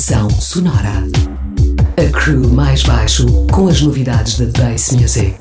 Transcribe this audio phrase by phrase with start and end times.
[0.00, 1.04] Estação Sonora.
[1.98, 5.36] A crew mais baixo com as novidades da Bass Music.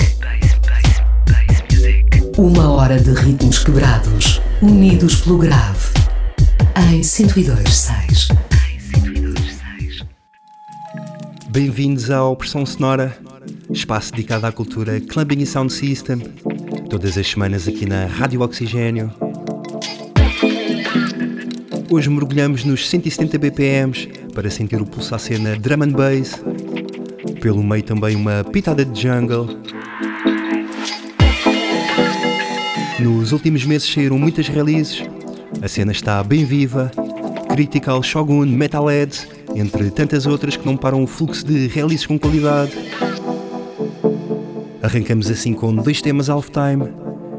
[2.38, 5.94] Uma hora de ritmos quebrados, unidos pelo grave.
[6.92, 8.38] Em 102.6.
[11.50, 13.18] Bem-vindos ao Pressão Sonora,
[13.70, 16.20] espaço dedicado à cultura Clubbing e Sound System,
[16.90, 19.10] todas as semanas aqui na Rádio Oxigênio.
[21.90, 26.42] Hoje mergulhamos nos 170 BPMs para sentir o pulso à cena drum and bass,
[27.42, 29.48] pelo meio também uma pitada de jungle.
[33.00, 35.04] Nos últimos meses saíram muitas releases,
[35.62, 36.92] a cena está bem viva,
[37.54, 42.72] Critical, Shogun, Metalhead, entre tantas outras que não param o fluxo de releases com qualidade.
[44.82, 46.90] Arrancamos assim com dois temas halftime,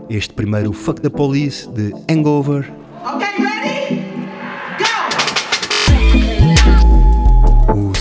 [0.08, 2.79] este primeiro Fuck the Police de Hangover.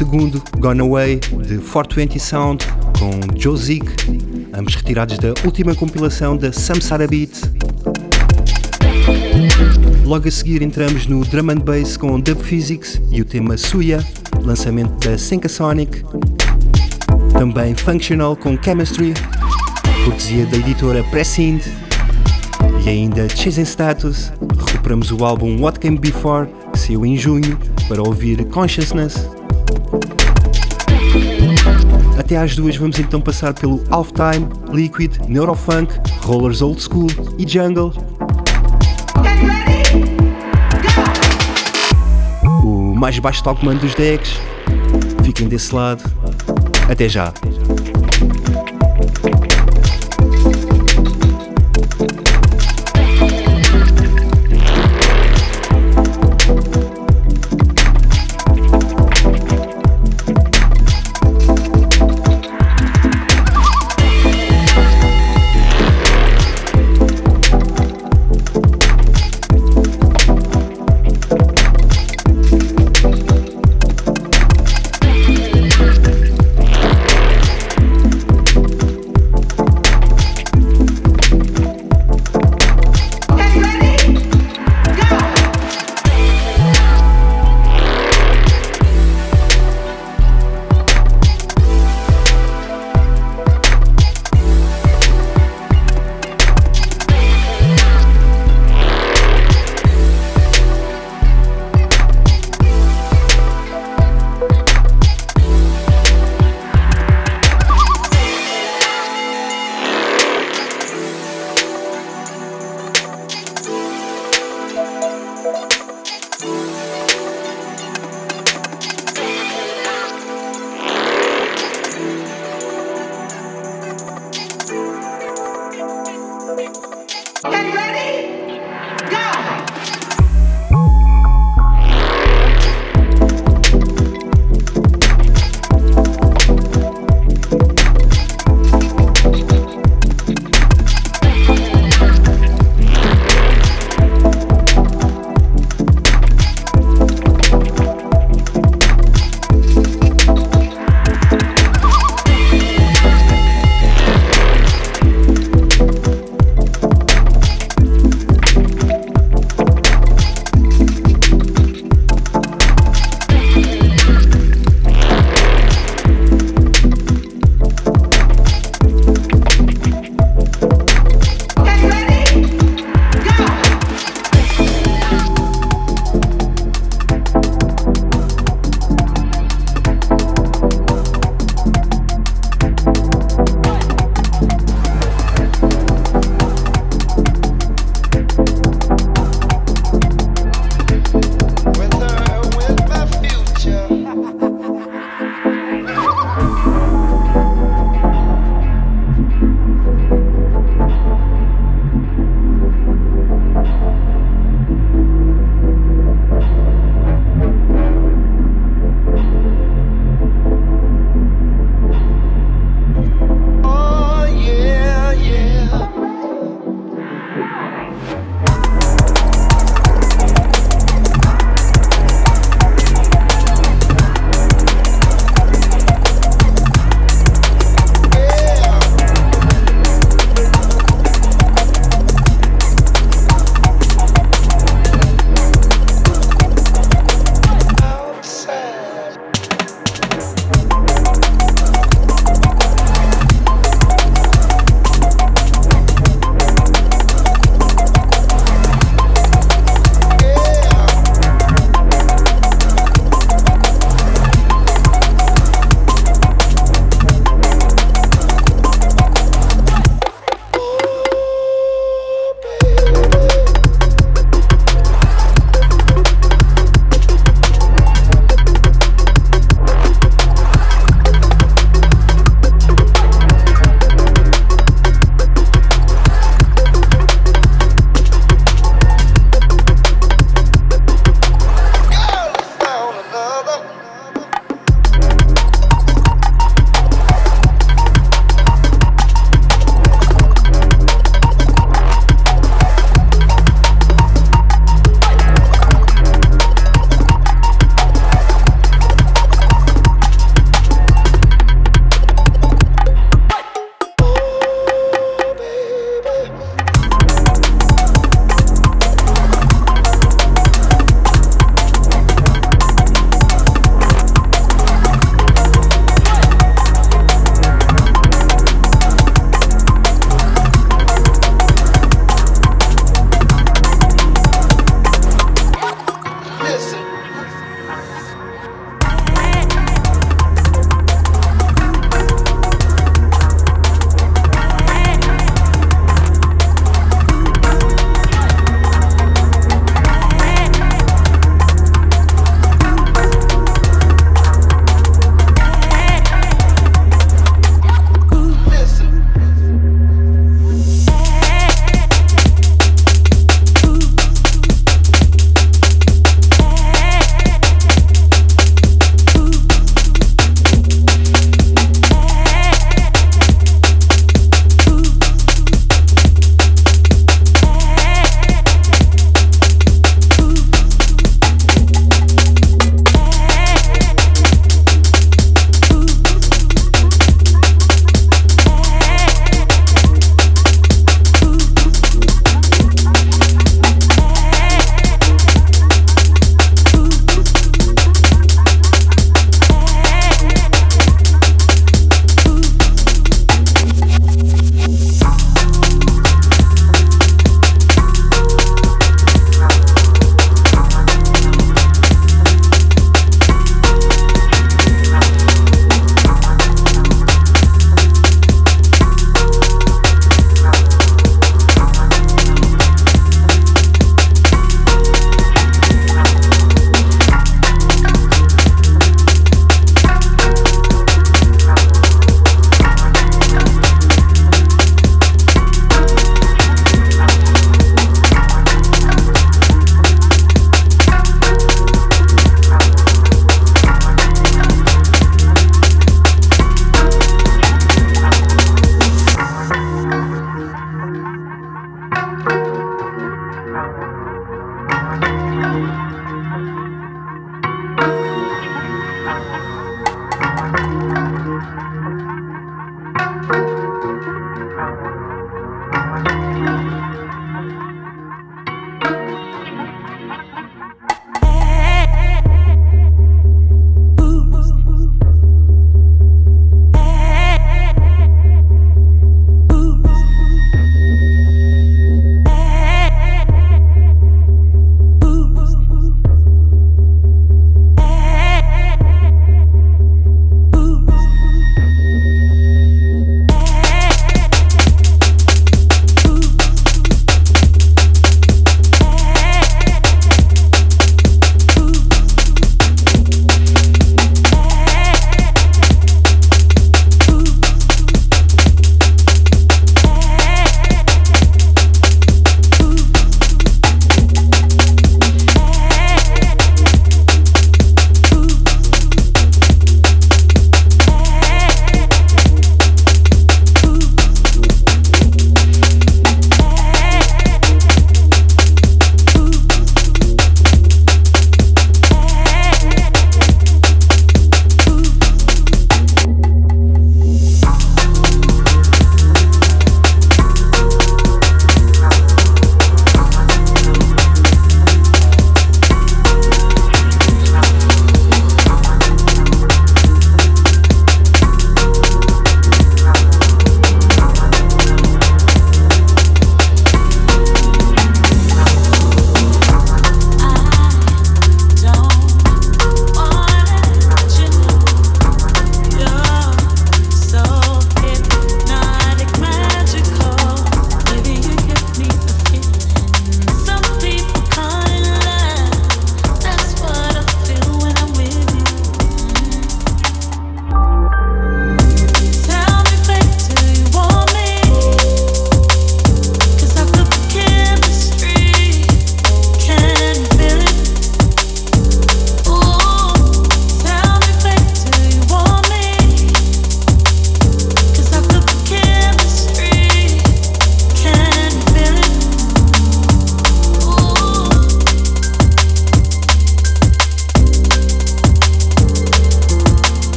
[0.00, 2.66] Segundo, Gone Away, de 420 Sound,
[2.98, 3.92] com Joe Zeke,
[4.54, 7.32] ambos retirados da última compilação da Samsara Beat.
[10.06, 14.02] Logo a seguir entramos no Drum and Bass com Dub Physics e o tema Suya,
[14.42, 16.02] lançamento da Senka Sonic.
[17.34, 19.12] Também Functional com Chemistry,
[20.06, 21.60] cortesia da editora Pressind.
[22.86, 24.32] E ainda Chasing Status,
[24.66, 29.39] recuperamos o álbum What Came Before, que saiu em junho, para ouvir Consciousness.
[32.20, 37.06] Até às duas vamos então passar pelo Halftime, Liquid, Neurofunk, Rollers Old School
[37.38, 37.94] e Jungle.
[42.62, 44.38] O mais baixo Talkman dos decks.
[45.24, 46.04] Fiquem desse lado.
[46.90, 47.32] Até já.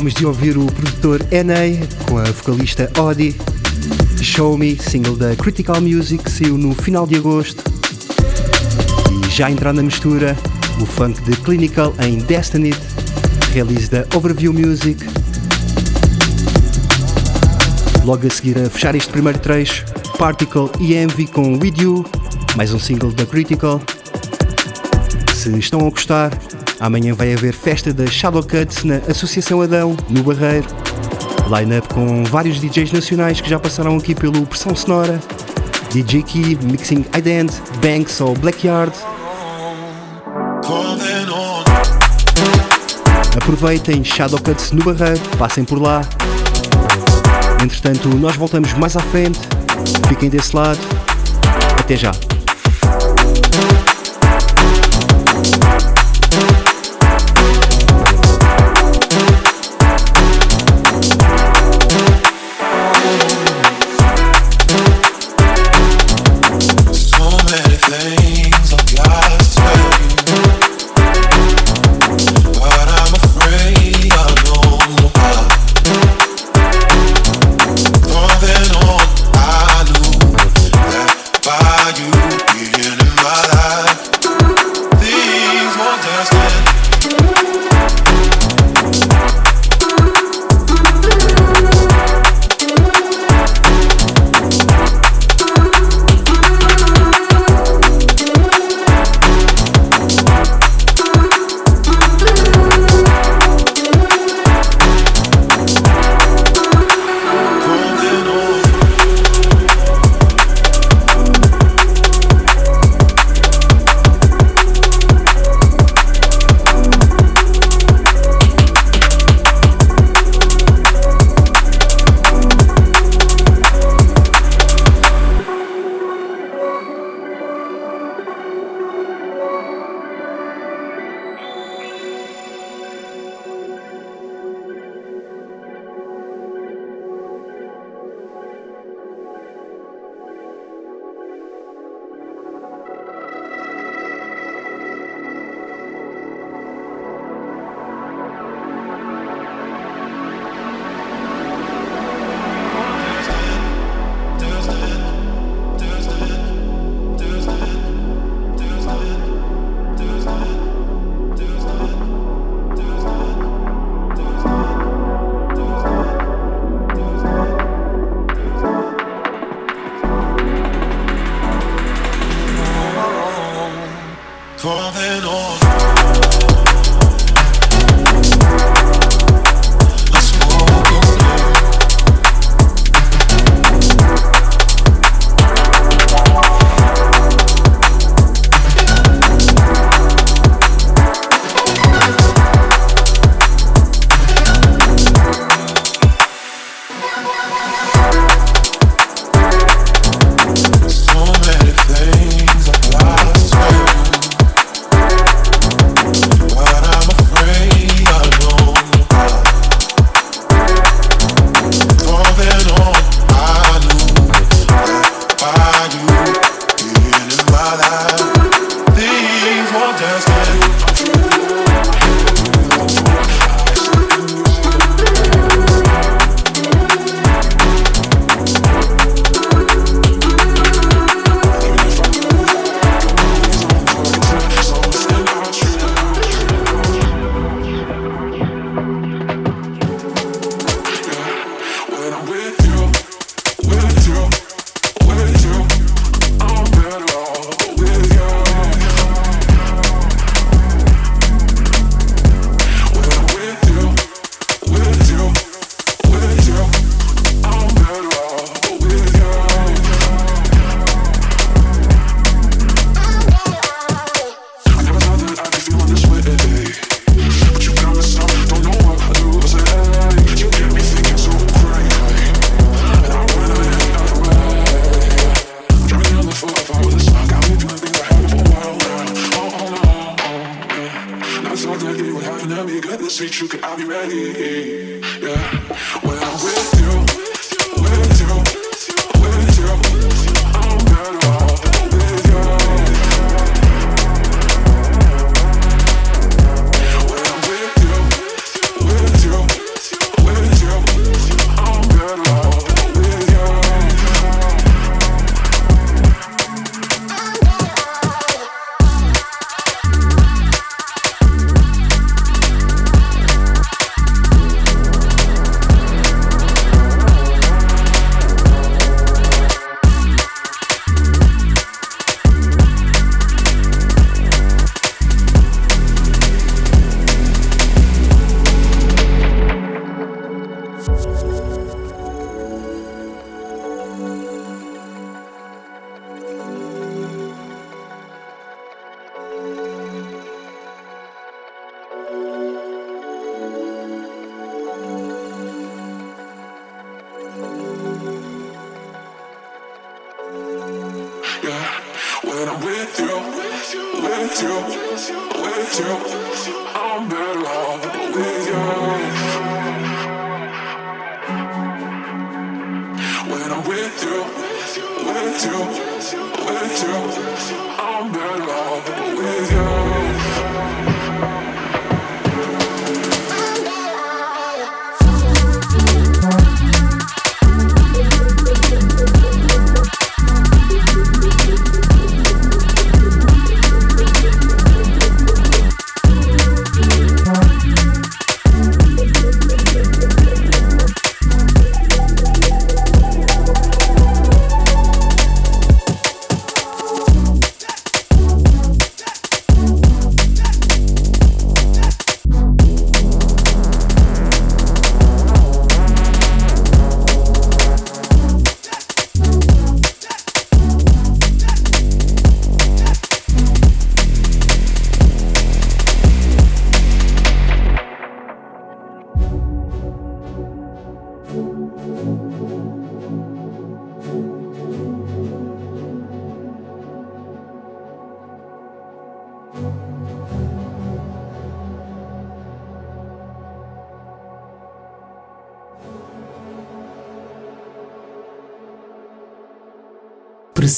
[0.00, 3.36] Acabámos de ouvir o produtor NA com a vocalista Odi.
[4.22, 7.62] Show Me, single da Critical Music, saiu no final de agosto.
[9.12, 10.34] E já entrar na mistura,
[10.80, 12.72] o funk de Clinical em Destiny,
[13.52, 15.04] release da Overview Music.
[18.02, 19.84] Logo a seguir a fechar este primeiro trecho,
[20.16, 22.06] Particle e Envy com With You,
[22.56, 23.78] mais um single da Critical.
[25.34, 26.30] Se estão a gostar,
[26.80, 30.66] amanhã vai haver festa da Shadow Cuts na Associação Adão, no Barreiro.
[31.46, 35.20] Line-up com vários DJs nacionais que já passaram aqui pelo Pressão Sonora.
[35.92, 38.92] DJ Key, Mixing Ident, Banks ou Blackyard.
[43.36, 46.02] Aproveitem Shadow Cuts no Barreiro, passem por lá.
[47.62, 49.38] Entretanto, nós voltamos mais à frente.
[50.08, 50.78] Fiquem desse lado.
[51.78, 52.12] Até já.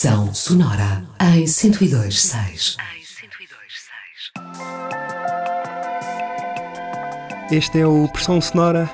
[0.03, 2.77] Pressão sonora em 102.6.
[7.53, 8.91] Este é o Pressão Sonora,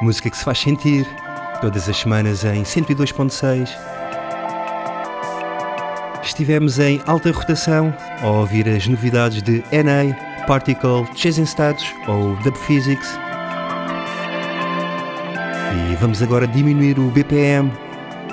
[0.00, 1.06] música que se faz sentir
[1.60, 3.68] todas as semanas em 102.6.
[6.22, 12.56] Estivemos em alta rotação a ouvir as novidades de NA, Particle, Chasing Status ou Dub
[12.56, 13.10] Physics.
[15.90, 17.70] E vamos agora diminuir o BPM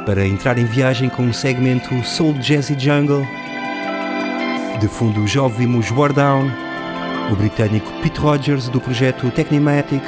[0.08, 3.28] para entrar em viagem com um segmento Soul Jazzy Jungle.
[4.80, 6.50] De fundo já ouvimos War Down,
[7.30, 10.02] o britânico Pete Rogers do projeto Technimatic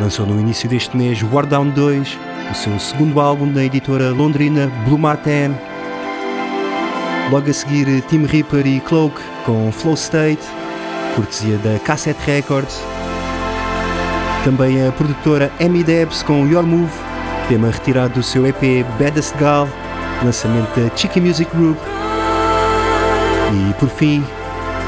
[0.00, 2.18] lançou no início deste mês War Down 2,
[2.50, 5.54] o seu segundo álbum da editora londrina Blue Martin.
[7.30, 10.42] Logo a seguir Tim Reaper e Cloak com Flow State,
[11.14, 12.80] cortesia da Cassette Records.
[14.44, 17.09] Também a produtora Amy Debs com Your Move,
[17.50, 19.68] tema retirado do seu EP Baddest Gal,
[20.22, 21.76] lançamento da Chicky Music Group.
[23.52, 24.24] E por fim,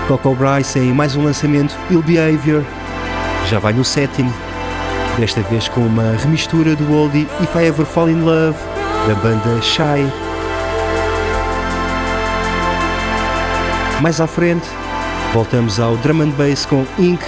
[0.06, 2.62] Coco Bryce em mais um lançamento, Ill Behavior,
[3.50, 4.32] já vai no sétimo,
[5.18, 8.56] desta vez com uma remistura do oldie If I Ever Fall in Love,
[9.08, 10.06] da banda Shy.
[14.00, 14.68] Mais à frente,
[15.34, 17.20] voltamos ao drum and bass com Inc,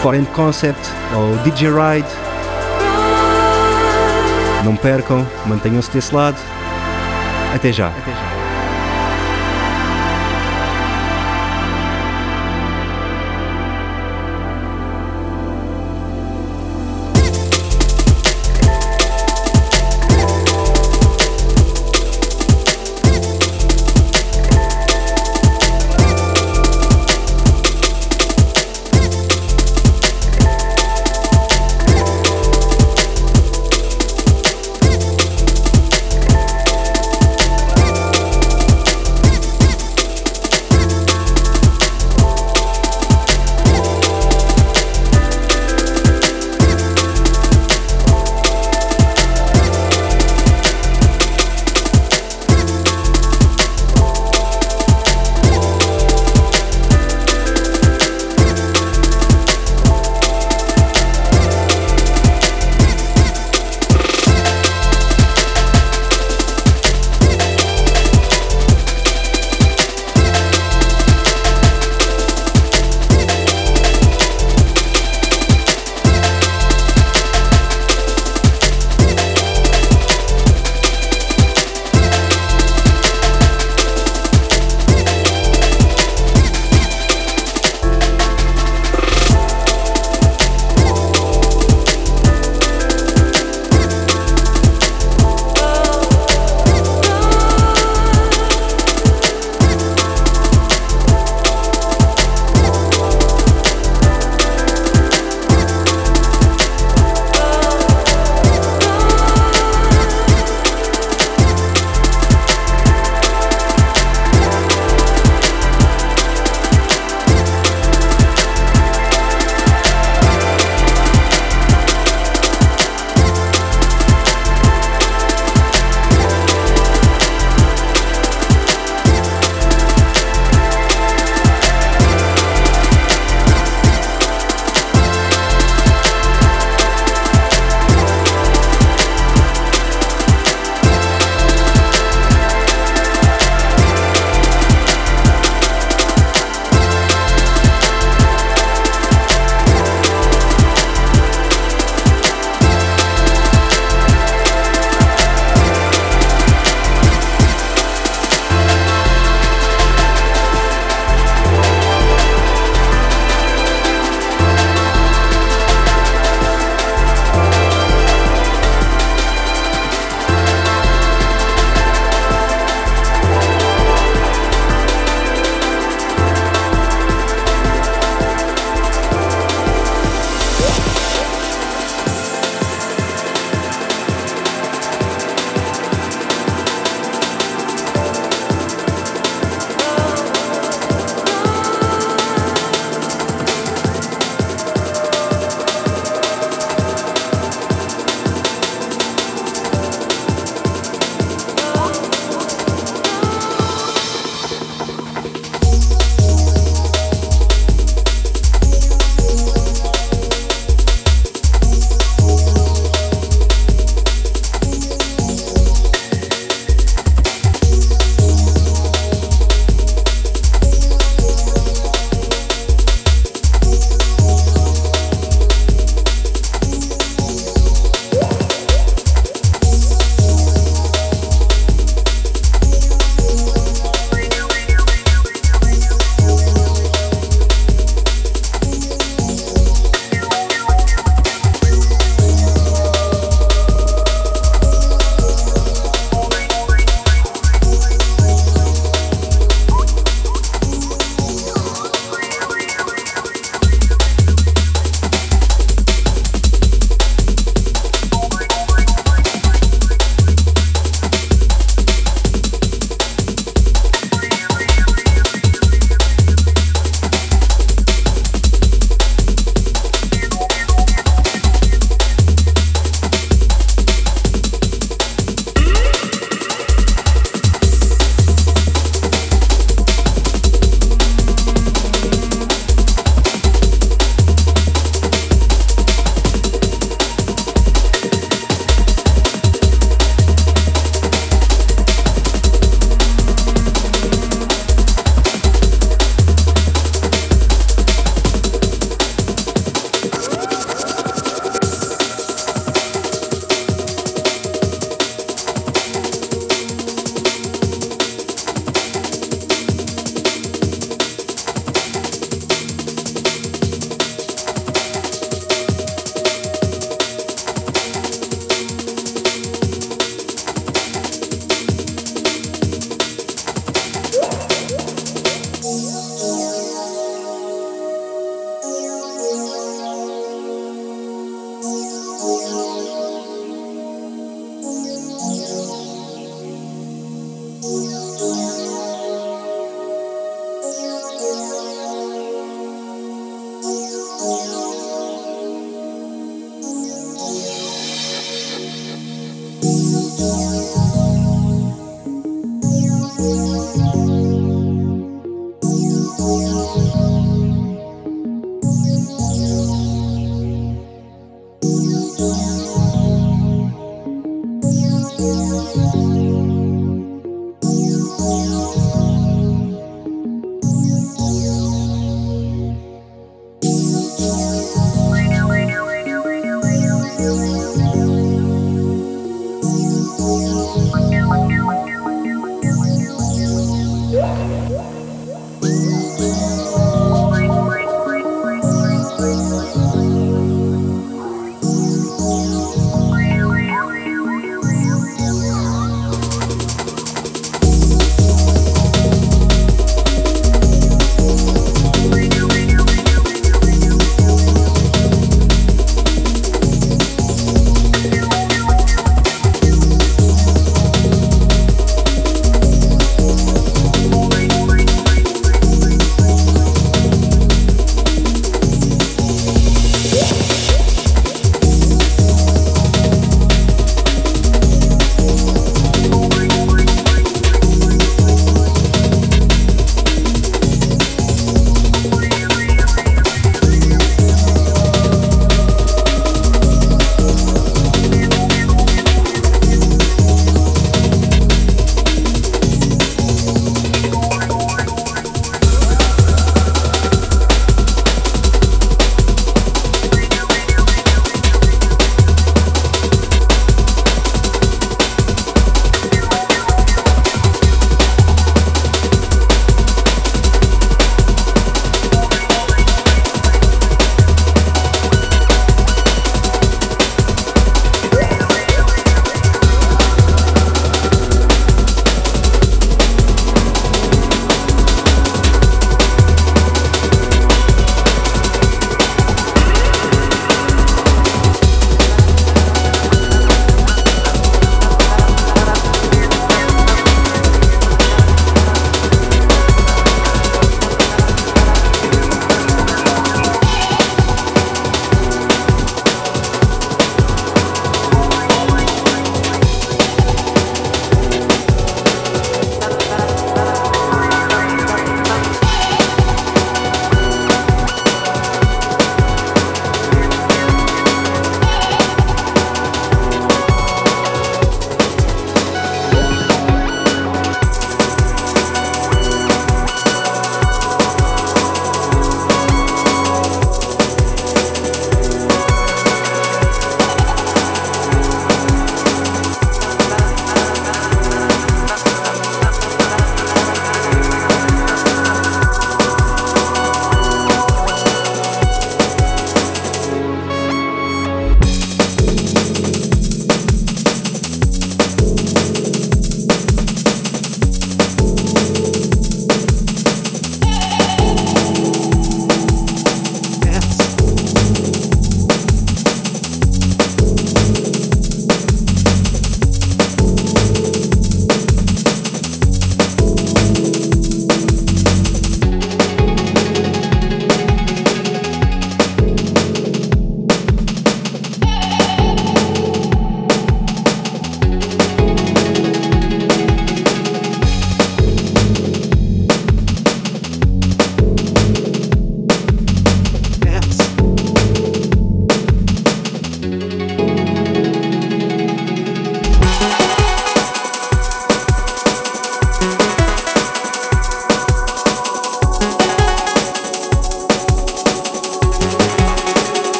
[0.00, 0.80] Foreign Concept
[1.14, 2.27] ou DJ Ride.
[4.64, 6.38] Não percam, mantenham-se desse lado.
[7.54, 7.88] Até já.
[7.88, 8.27] Até já.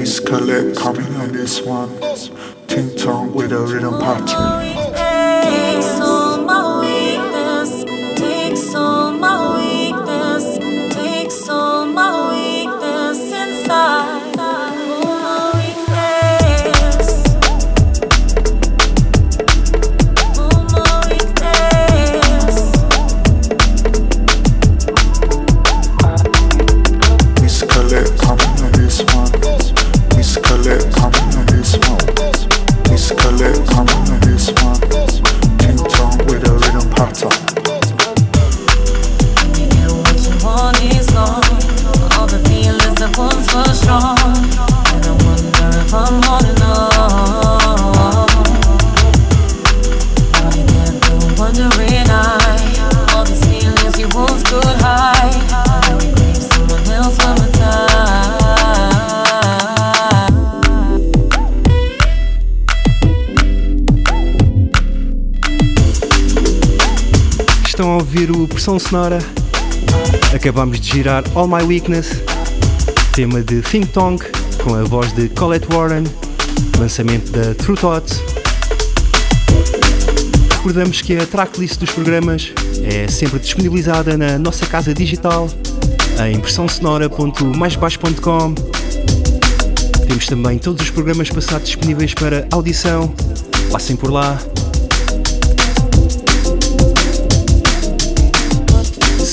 [0.00, 1.90] It's collect coming on this one.
[2.68, 4.68] Ting tong with a rhythm pattern.
[68.58, 69.18] Ouvir o Pressão Sonora.
[70.34, 72.22] Acabamos de girar All My Weakness,
[73.14, 74.24] tema de Think Tonk,
[74.62, 76.04] com a voz de Colette Warren,
[76.78, 78.20] lançamento da True Thoughts.
[80.56, 82.52] Recordamos que a tracklist dos programas
[82.82, 85.48] é sempre disponibilizada na nossa casa digital
[86.28, 88.54] em pressãosonora.maisbaixo.com.
[90.06, 93.14] Temos também todos os programas passados disponíveis para audição.
[93.70, 94.36] Passem por lá.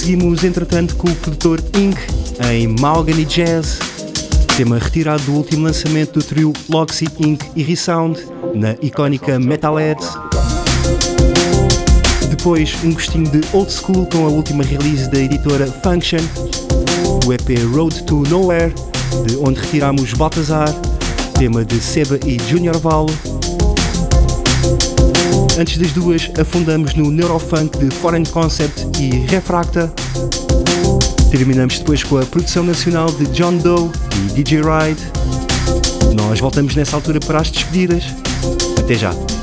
[0.06, 1.98] Seguimos, entretanto, com o produtor Ink
[2.52, 3.80] em Mahogany Jazz,
[4.56, 7.44] tema retirado do último lançamento do trio Loxy Inc.
[7.56, 8.20] e Resound,
[8.54, 10.00] na icónica Metalhead.
[12.30, 16.22] Depois, um gostinho de old school com a última release da editora Function,
[17.26, 18.76] o EP Road to Nowhere,
[19.26, 20.72] de onde retiramos Baltazar,
[21.40, 23.35] tema de Seba e Junior Valo.
[25.58, 29.92] Antes das duas, afundamos no Neurofunk de Foreign Concept e Refracta.
[31.32, 35.02] Terminamos depois com a produção nacional de John Doe e DJ Ride.
[36.14, 38.04] Nós voltamos nessa altura para as despedidas.
[38.78, 39.35] Até já!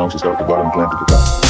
[0.00, 1.49] Next song, she's got to go out and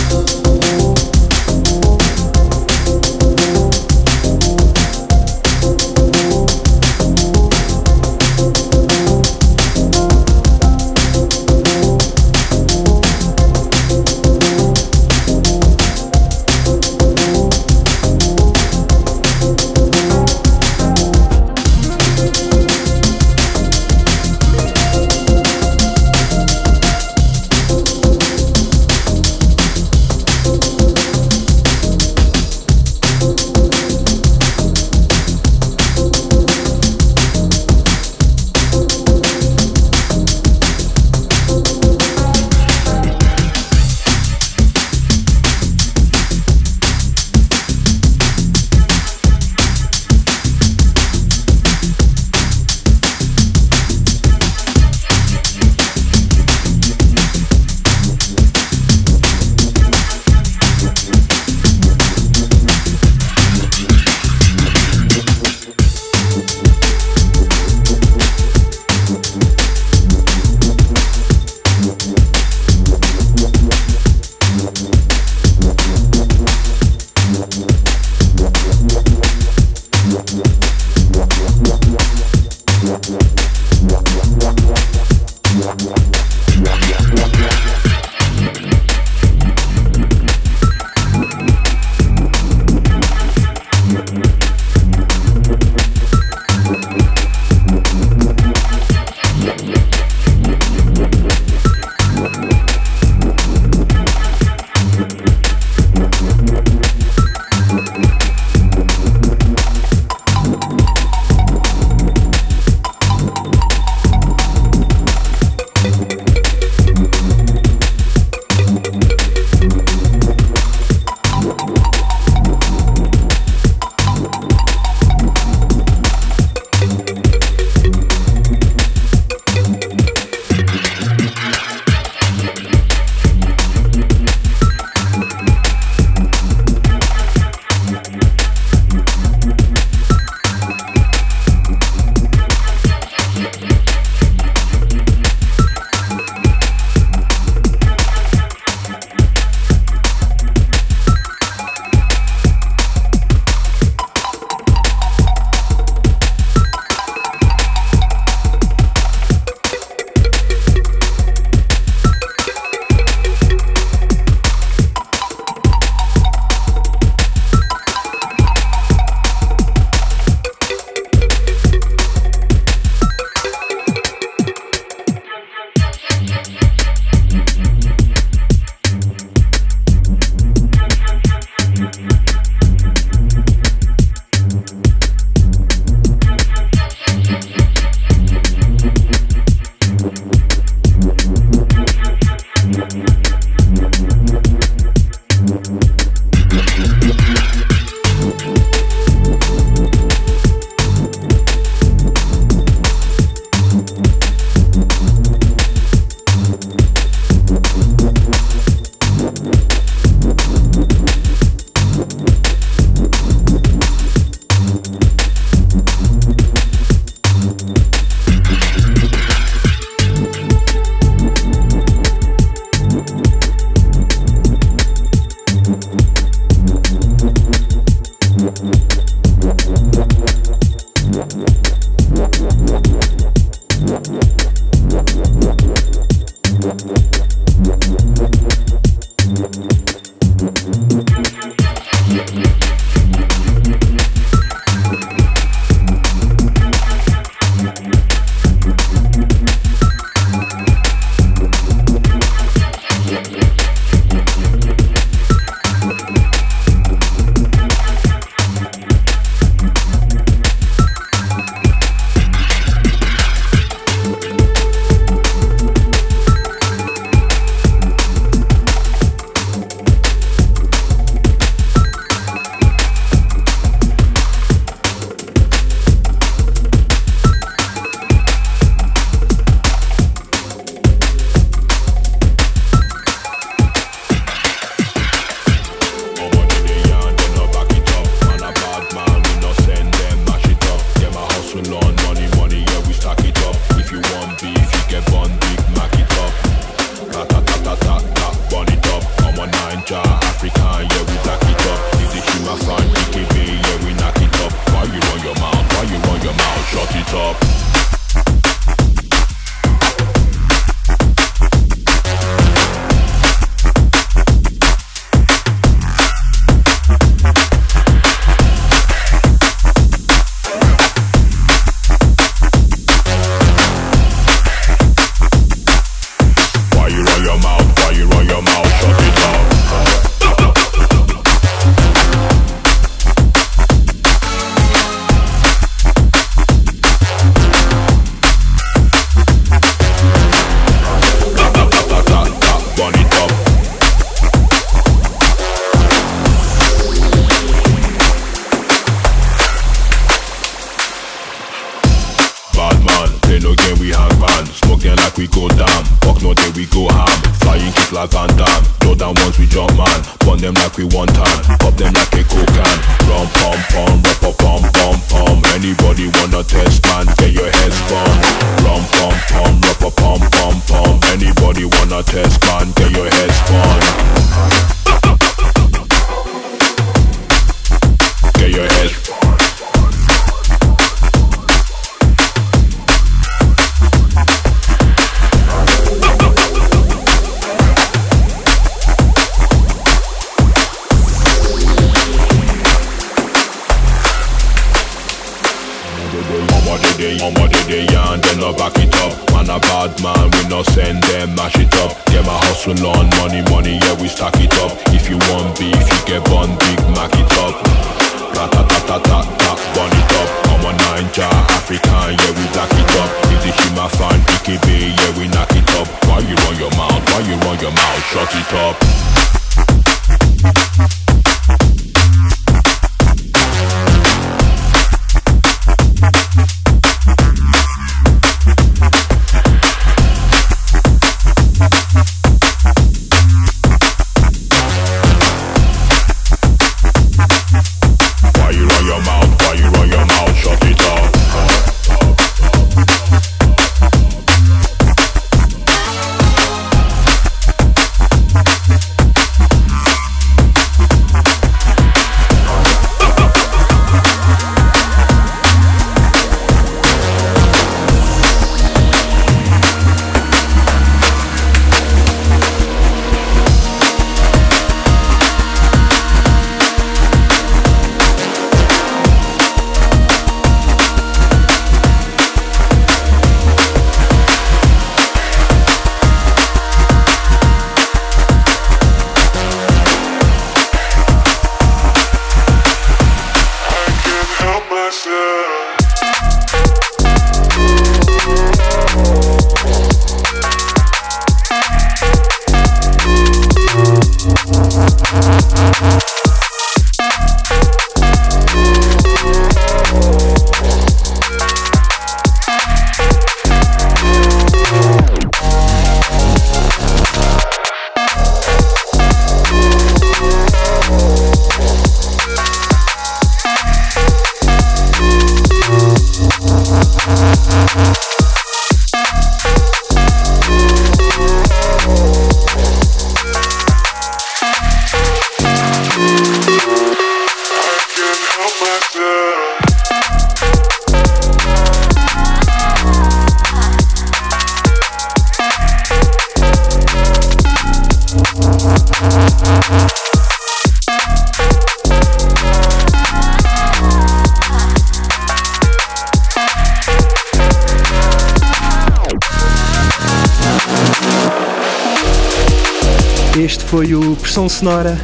[553.41, 555.01] Este foi o Pressão Sonora.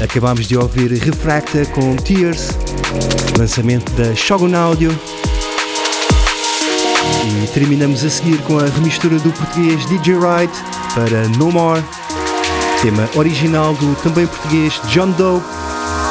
[0.00, 2.50] Acabámos de ouvir Refracta com Tears,
[3.36, 4.96] lançamento da Shogun Audio.
[7.26, 10.52] E terminamos a seguir com a remistura do português DJ Wright
[10.94, 11.82] para No More,
[12.80, 15.42] tema original do também português John Doe,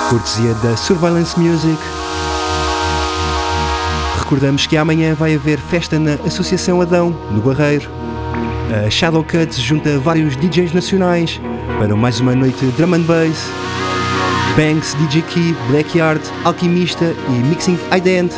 [0.10, 1.78] cortesia da Surveillance Music.
[4.20, 7.90] Recordamos que amanhã vai haver festa na Associação Adão, no Barreiro.
[8.72, 11.42] A Shadow Cuts junta vários DJs nacionais
[11.78, 13.52] para mais uma noite drum and bass.
[14.56, 18.32] Banks, DJ Key, Blackyard, Alquimista e Mixing Ident.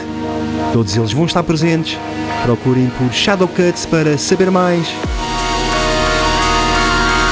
[0.71, 1.99] Todos eles vão estar presentes.
[2.43, 4.87] Procurem por Shadow Cuts para saber mais.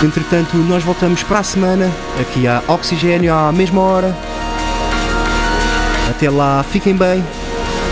[0.03, 4.15] Entretanto, nós voltamos para a semana, aqui à Oxigênio à mesma hora.
[6.07, 7.23] Até lá, fiquem bem,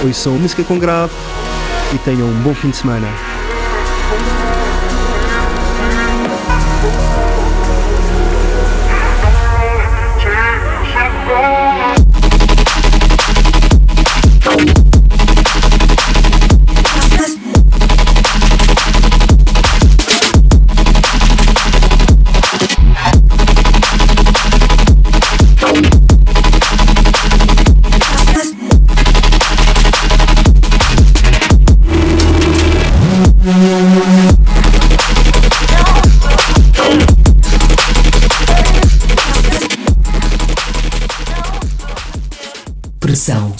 [0.04, 1.14] ouçam música com grave
[1.96, 3.29] e tenham um bom fim de semana.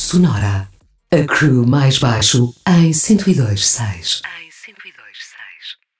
[0.10, 0.68] Sonora.
[1.12, 4.22] A crew mais baixo em 102.6.